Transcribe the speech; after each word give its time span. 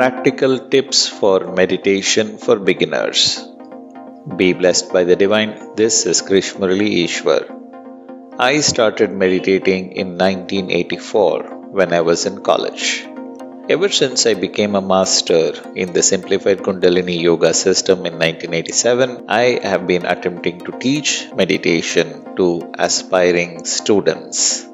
practical 0.00 0.58
tips 0.72 0.98
for 1.06 1.52
meditation 1.52 2.38
for 2.38 2.54
beginners. 2.58 3.46
Be 4.38 4.54
blessed 4.54 4.94
by 4.94 5.02
the 5.04 5.14
divine. 5.14 5.74
This 5.80 6.06
is 6.10 6.22
Krish 6.22 6.52
Murali 6.60 6.88
Eswar. 7.04 7.42
I 8.38 8.60
started 8.60 9.12
meditating 9.12 9.92
in 10.02 10.16
1984 10.16 11.74
when 11.78 11.92
I 11.92 12.00
was 12.00 12.24
in 12.24 12.40
college. 12.40 13.06
Ever 13.68 13.90
since 13.90 14.24
I 14.24 14.32
became 14.46 14.74
a 14.74 14.86
master 14.94 15.52
in 15.76 15.92
the 15.92 16.02
simplified 16.02 16.60
Kundalini 16.68 17.20
yoga 17.20 17.52
system 17.52 17.98
in 18.06 18.14
1987, 18.14 19.26
I 19.28 19.60
have 19.62 19.86
been 19.86 20.06
attempting 20.06 20.60
to 20.60 20.78
teach 20.78 21.28
meditation 21.34 22.36
to 22.36 22.72
aspiring 22.78 23.66
students. 23.66 24.69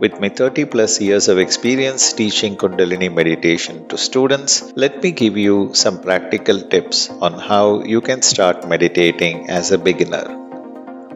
With 0.00 0.20
my 0.20 0.28
30 0.28 0.64
plus 0.64 1.00
years 1.00 1.28
of 1.28 1.38
experience 1.38 2.12
teaching 2.14 2.56
Kundalini 2.56 3.14
meditation 3.14 3.86
to 3.88 3.96
students, 3.96 4.72
let 4.74 5.00
me 5.02 5.12
give 5.12 5.36
you 5.36 5.70
some 5.72 6.00
practical 6.00 6.60
tips 6.60 7.08
on 7.08 7.34
how 7.34 7.84
you 7.84 8.00
can 8.00 8.20
start 8.22 8.68
meditating 8.68 9.50
as 9.50 9.70
a 9.70 9.78
beginner. 9.78 10.24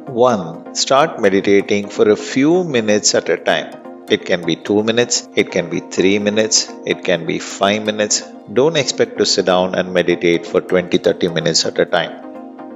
1. 0.06 0.76
Start 0.76 1.20
meditating 1.20 1.88
for 1.88 2.08
a 2.08 2.16
few 2.16 2.62
minutes 2.62 3.16
at 3.16 3.28
a 3.28 3.36
time. 3.36 3.74
It 4.08 4.24
can 4.24 4.46
be 4.46 4.54
2 4.54 4.84
minutes, 4.84 5.28
it 5.34 5.50
can 5.50 5.70
be 5.70 5.80
3 5.80 6.20
minutes, 6.20 6.72
it 6.86 7.02
can 7.02 7.26
be 7.26 7.40
5 7.40 7.84
minutes. 7.84 8.22
Don't 8.52 8.76
expect 8.76 9.18
to 9.18 9.26
sit 9.26 9.46
down 9.46 9.74
and 9.74 9.92
meditate 9.92 10.46
for 10.46 10.60
20 10.60 10.98
30 10.98 11.28
minutes 11.28 11.64
at 11.64 11.80
a 11.80 11.84
time. 11.84 12.12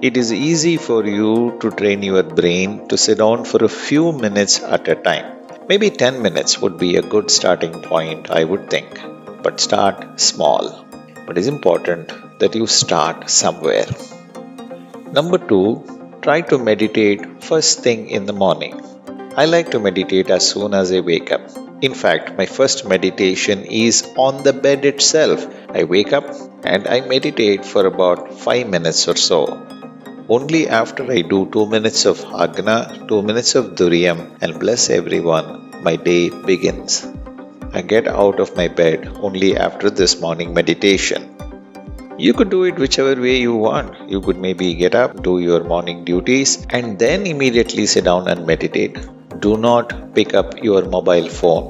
It 0.02 0.16
is 0.16 0.32
easy 0.32 0.78
for 0.78 1.06
you 1.06 1.56
to 1.60 1.70
train 1.70 2.02
your 2.02 2.24
brain 2.24 2.88
to 2.88 2.98
sit 2.98 3.18
down 3.18 3.44
for 3.44 3.64
a 3.64 3.68
few 3.68 4.10
minutes 4.10 4.60
at 4.60 4.88
a 4.88 4.96
time. 4.96 5.41
Maybe 5.68 5.90
10 5.90 6.22
minutes 6.22 6.60
would 6.60 6.76
be 6.76 6.96
a 6.96 7.02
good 7.02 7.30
starting 7.30 7.72
point, 7.82 8.30
I 8.30 8.42
would 8.42 8.68
think. 8.68 9.00
But 9.42 9.60
start 9.60 10.20
small. 10.20 10.84
But 11.26 11.38
it's 11.38 11.46
important 11.46 12.12
that 12.40 12.56
you 12.56 12.66
start 12.66 13.30
somewhere. 13.30 13.86
Number 15.12 15.38
two, 15.38 15.84
try 16.20 16.40
to 16.40 16.58
meditate 16.58 17.44
first 17.44 17.80
thing 17.80 18.10
in 18.10 18.26
the 18.26 18.32
morning. 18.32 18.80
I 19.36 19.44
like 19.44 19.70
to 19.70 19.78
meditate 19.78 20.30
as 20.30 20.48
soon 20.50 20.74
as 20.74 20.92
I 20.92 21.00
wake 21.00 21.30
up. 21.30 21.42
In 21.80 21.94
fact, 21.94 22.36
my 22.36 22.46
first 22.46 22.84
meditation 22.84 23.64
is 23.64 24.02
on 24.16 24.42
the 24.42 24.52
bed 24.52 24.84
itself. 24.84 25.46
I 25.70 25.84
wake 25.84 26.12
up 26.12 26.26
and 26.64 26.88
I 26.88 27.00
meditate 27.00 27.64
for 27.64 27.86
about 27.86 28.34
5 28.34 28.68
minutes 28.68 29.06
or 29.06 29.16
so. 29.16 29.46
Only 30.34 30.60
after 30.80 31.04
I 31.14 31.20
do 31.30 31.38
2 31.54 31.66
minutes 31.66 32.02
of 32.10 32.18
Agna, 32.42 32.76
2 33.08 33.22
minutes 33.28 33.54
of 33.58 33.64
Thuriyam, 33.78 34.18
and 34.40 34.58
bless 34.62 34.88
everyone, 34.88 35.46
my 35.86 35.96
day 35.96 36.30
begins. 36.50 37.06
I 37.78 37.82
get 37.82 38.06
out 38.08 38.38
of 38.44 38.56
my 38.60 38.68
bed 38.68 39.10
only 39.26 39.50
after 39.64 39.90
this 39.90 40.20
morning 40.22 40.54
meditation. 40.58 41.22
You 42.24 42.32
could 42.32 42.50
do 42.54 42.62
it 42.64 42.78
whichever 42.82 43.14
way 43.20 43.36
you 43.46 43.54
want. 43.54 44.10
You 44.12 44.20
could 44.22 44.38
maybe 44.38 44.68
get 44.82 44.94
up, 44.94 45.22
do 45.22 45.34
your 45.38 45.64
morning 45.64 46.04
duties, 46.10 46.66
and 46.70 46.98
then 46.98 47.26
immediately 47.26 47.86
sit 47.86 48.04
down 48.04 48.28
and 48.28 48.46
meditate. 48.46 48.96
Do 49.40 49.56
not 49.56 50.14
pick 50.14 50.32
up 50.42 50.62
your 50.68 50.82
mobile 50.96 51.28
phone. 51.28 51.66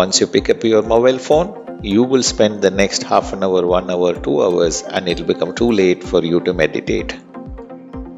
Once 0.00 0.20
you 0.20 0.26
pick 0.26 0.50
up 0.50 0.64
your 0.64 0.82
mobile 0.82 1.20
phone, 1.28 1.80
you 1.82 2.02
will 2.02 2.26
spend 2.34 2.60
the 2.60 2.74
next 2.82 3.04
half 3.04 3.32
an 3.32 3.44
hour, 3.44 3.62
one 3.66 3.90
hour, 3.90 4.12
two 4.28 4.42
hours, 4.42 4.82
and 4.82 5.08
it'll 5.08 5.32
become 5.34 5.54
too 5.54 5.70
late 5.70 6.04
for 6.12 6.22
you 6.24 6.40
to 6.40 6.52
meditate. 6.52 7.14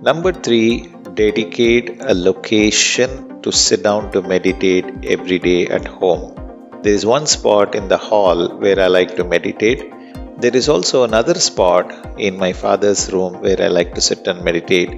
Number 0.08 0.32
three, 0.32 0.88
dedicate 1.20 2.00
a 2.00 2.14
location 2.14 3.42
to 3.42 3.50
sit 3.52 3.82
down 3.82 4.10
to 4.12 4.22
meditate 4.22 4.86
every 5.04 5.38
day 5.38 5.66
at 5.66 5.86
home. 5.86 6.24
There 6.82 6.94
is 6.94 7.04
one 7.04 7.26
spot 7.26 7.74
in 7.74 7.88
the 7.88 7.98
hall 7.98 8.56
where 8.56 8.80
I 8.80 8.86
like 8.86 9.16
to 9.16 9.24
meditate. 9.24 9.82
There 10.40 10.56
is 10.56 10.70
also 10.70 11.04
another 11.04 11.34
spot 11.34 11.92
in 12.18 12.38
my 12.38 12.52
father's 12.54 13.12
room 13.12 13.42
where 13.42 13.60
I 13.60 13.68
like 13.68 13.94
to 13.96 14.00
sit 14.00 14.26
and 14.26 14.42
meditate. 14.42 14.92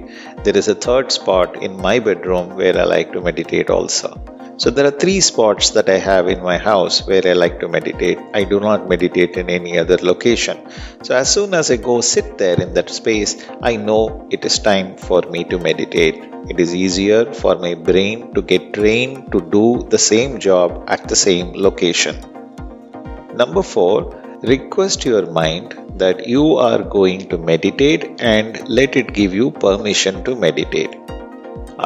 There 0.45 0.55
is 0.55 0.69
a 0.69 0.75
third 0.75 1.11
spot 1.11 1.61
in 1.61 1.75
my 1.75 1.99
bedroom 1.99 2.55
where 2.55 2.77
I 2.77 2.85
like 2.85 3.11
to 3.11 3.21
meditate 3.21 3.69
also. 3.69 4.30
So 4.61 4.69
there 4.69 4.85
are 4.85 4.97
three 5.03 5.21
spots 5.21 5.71
that 5.71 5.89
I 5.89 5.97
have 5.97 6.27
in 6.27 6.43
my 6.43 6.59
house 6.59 7.07
where 7.07 7.23
I 7.27 7.33
like 7.33 7.59
to 7.61 7.67
meditate. 7.67 8.19
I 8.31 8.43
do 8.43 8.59
not 8.59 8.87
meditate 8.87 9.35
in 9.35 9.49
any 9.49 9.79
other 9.79 9.97
location. 9.97 10.59
So 11.01 11.15
as 11.15 11.33
soon 11.33 11.55
as 11.55 11.71
I 11.71 11.77
go 11.77 12.01
sit 12.01 12.37
there 12.37 12.61
in 12.61 12.75
that 12.75 12.91
space, 12.91 13.43
I 13.63 13.77
know 13.77 14.27
it 14.29 14.45
is 14.45 14.59
time 14.59 14.97
for 14.97 15.23
me 15.23 15.45
to 15.45 15.57
meditate. 15.57 16.17
It 16.47 16.59
is 16.59 16.75
easier 16.75 17.33
for 17.33 17.55
my 17.55 17.73
brain 17.73 18.35
to 18.35 18.43
get 18.43 18.71
trained 18.75 19.31
to 19.31 19.41
do 19.41 19.87
the 19.89 19.97
same 19.97 20.37
job 20.37 20.83
at 20.87 21.07
the 21.07 21.15
same 21.15 21.53
location. 21.53 22.17
Number 23.33 23.63
4, 23.63 24.41
request 24.43 25.05
your 25.05 25.25
mind 25.25 25.73
that 25.95 26.27
you 26.27 26.57
are 26.57 26.83
going 26.83 27.29
to 27.29 27.39
meditate 27.39 28.21
and 28.21 28.69
let 28.69 28.95
it 28.95 29.11
give 29.11 29.33
you 29.33 29.49
permission 29.49 30.23
to 30.25 30.35
meditate. 30.35 30.95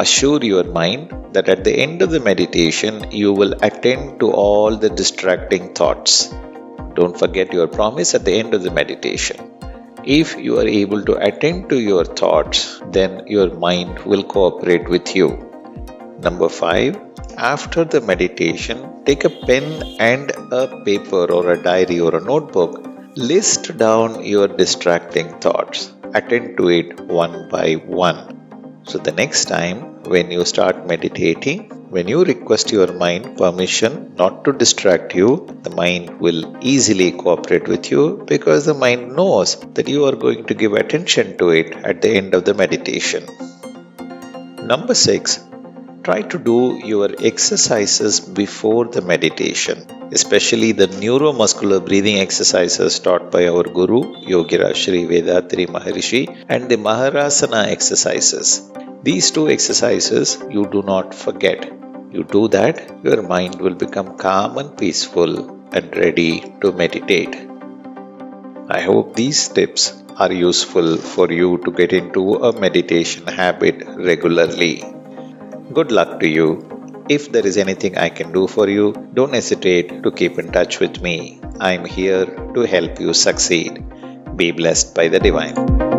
Assure 0.01 0.43
your 0.43 0.65
mind 0.65 1.13
that 1.31 1.47
at 1.47 1.63
the 1.63 1.73
end 1.83 2.01
of 2.01 2.09
the 2.11 2.19
meditation 2.19 3.11
you 3.11 3.31
will 3.31 3.53
attend 3.67 4.19
to 4.19 4.29
all 4.29 4.75
the 4.75 4.89
distracting 4.89 5.73
thoughts. 5.73 6.33
Don't 6.95 7.17
forget 7.17 7.53
your 7.53 7.67
promise 7.67 8.13
at 8.13 8.25
the 8.25 8.33
end 8.33 8.53
of 8.53 8.61
the 8.63 8.71
meditation. 8.71 9.37
If 10.03 10.35
you 10.37 10.59
are 10.59 10.67
able 10.67 11.05
to 11.05 11.15
attend 11.15 11.69
to 11.69 11.79
your 11.79 12.03
thoughts, 12.03 12.81
then 12.91 13.25
your 13.27 13.55
mind 13.55 13.99
will 13.99 14.23
cooperate 14.23 14.89
with 14.89 15.15
you. 15.15 15.29
Number 16.19 16.49
five, 16.49 16.99
after 17.37 17.85
the 17.85 18.01
meditation, 18.01 19.05
take 19.05 19.23
a 19.23 19.29
pen 19.29 19.81
and 19.99 20.29
a 20.51 20.83
paper 20.83 21.31
or 21.31 21.53
a 21.53 21.63
diary 21.63 22.01
or 22.01 22.17
a 22.17 22.21
notebook. 22.21 22.85
List 23.15 23.77
down 23.77 24.25
your 24.25 24.49
distracting 24.49 25.39
thoughts. 25.39 25.93
Attend 26.13 26.57
to 26.57 26.67
it 26.67 26.99
one 26.99 27.47
by 27.49 27.75
one. 27.75 28.44
So, 28.87 28.99
the 28.99 29.11
next 29.11 29.45
time 29.45 30.03
when 30.03 30.29
you 30.29 30.45
start 30.45 30.85
meditating, 30.87 31.71
when 31.89 32.07
you 32.07 32.23
request 32.23 32.71
your 32.71 32.93
mind 32.93 33.37
permission 33.37 34.13
not 34.15 34.45
to 34.45 34.53
distract 34.53 35.15
you, 35.15 35.47
the 35.63 35.71
mind 35.71 36.19
will 36.19 36.41
easily 36.61 37.11
cooperate 37.11 37.67
with 37.67 37.89
you 37.89 38.23
because 38.27 38.65
the 38.65 38.75
mind 38.75 39.15
knows 39.15 39.55
that 39.73 39.89
you 39.89 40.05
are 40.05 40.15
going 40.15 40.45
to 40.45 40.53
give 40.53 40.73
attention 40.73 41.37
to 41.39 41.49
it 41.49 41.73
at 41.73 42.03
the 42.03 42.11
end 42.11 42.35
of 42.35 42.45
the 42.45 42.53
meditation. 42.53 43.25
Number 44.73 44.93
six, 44.93 45.39
try 46.05 46.21
to 46.31 46.37
do 46.37 46.57
your 46.91 47.09
exercises 47.29 48.19
before 48.39 48.85
the 48.95 49.01
meditation, 49.01 49.77
especially 50.11 50.71
the 50.71 50.87
neuromuscular 51.03 51.79
breathing 51.87 52.19
exercises 52.19 52.99
taught 52.99 53.31
by 53.31 53.47
our 53.47 53.63
Guru 53.63 54.01
Yogiraj 54.33 54.75
Sri 54.75 55.01
Vethathiri 55.11 55.65
Maharishi 55.75 56.23
and 56.47 56.69
the 56.69 56.77
Makarasana 56.77 57.61
exercises. 57.75 58.71
These 59.01 59.31
two 59.31 59.49
exercises 59.49 60.37
you 60.51 60.67
do 60.67 60.83
not 60.83 61.15
forget. 61.15 61.71
You 62.11 62.23
do 62.23 62.47
that, 62.49 63.03
your 63.03 63.21
mind 63.23 63.59
will 63.59 63.75
become 63.75 64.15
calm 64.17 64.59
and 64.59 64.77
peaceful 64.77 65.31
and 65.73 65.97
ready 65.97 66.31
to 66.61 66.71
meditate. 66.71 67.35
I 68.69 68.81
hope 68.81 69.15
these 69.15 69.47
tips 69.49 69.93
are 70.17 70.31
useful 70.31 70.97
for 70.97 71.31
you 71.31 71.57
to 71.65 71.71
get 71.71 71.93
into 71.93 72.35
a 72.35 72.59
meditation 72.59 73.25
habit 73.27 73.83
regularly. 74.11 74.94
Good 75.73 75.91
luck 75.91 76.19
to 76.19 76.27
you. 76.27 76.47
If 77.09 77.31
there 77.31 77.45
is 77.45 77.57
anything 77.57 77.97
I 77.97 78.09
can 78.09 78.31
do 78.31 78.47
for 78.47 78.69
you, 78.69 78.93
don't 79.13 79.33
hesitate 79.33 80.03
to 80.03 80.11
keep 80.11 80.37
in 80.37 80.51
touch 80.51 80.79
with 80.79 81.01
me. 81.01 81.39
I 81.59 81.73
am 81.73 81.85
here 81.85 82.25
to 82.53 82.61
help 82.61 82.99
you 82.99 83.13
succeed. 83.13 83.83
Be 84.35 84.51
blessed 84.51 84.93
by 84.93 85.07
the 85.07 85.19
divine. 85.19 85.94